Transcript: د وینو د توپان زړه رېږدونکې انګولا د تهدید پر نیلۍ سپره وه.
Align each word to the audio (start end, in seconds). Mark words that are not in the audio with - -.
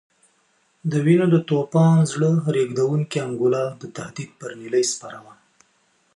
د 0.91 0.93
وینو 1.05 1.25
د 1.31 1.35
توپان 1.49 1.97
زړه 2.11 2.31
رېږدونکې 2.55 3.17
انګولا 3.27 3.65
د 3.81 3.83
تهدید 3.95 4.29
پر 4.39 4.49
نیلۍ 4.59 4.83
سپره 4.93 5.17
وه. 5.25 5.33